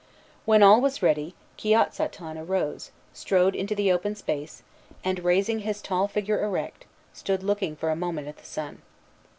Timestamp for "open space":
3.91-4.63